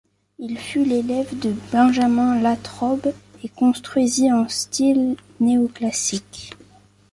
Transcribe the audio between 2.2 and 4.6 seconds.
Latrobe et construisit en